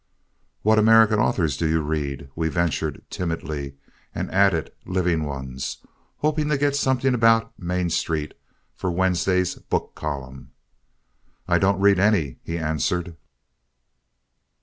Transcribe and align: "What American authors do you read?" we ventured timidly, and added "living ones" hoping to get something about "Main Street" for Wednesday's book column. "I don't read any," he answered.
"What 0.63 0.79
American 0.79 1.19
authors 1.19 1.55
do 1.57 1.67
you 1.67 1.79
read?" 1.81 2.31
we 2.35 2.49
ventured 2.49 3.03
timidly, 3.11 3.75
and 4.15 4.31
added 4.31 4.71
"living 4.83 5.25
ones" 5.25 5.77
hoping 6.17 6.49
to 6.49 6.57
get 6.57 6.75
something 6.75 7.13
about 7.13 7.53
"Main 7.59 7.91
Street" 7.91 8.33
for 8.73 8.89
Wednesday's 8.89 9.53
book 9.53 9.93
column. 9.93 10.53
"I 11.47 11.59
don't 11.59 11.79
read 11.79 11.99
any," 11.99 12.39
he 12.41 12.57
answered. 12.57 13.15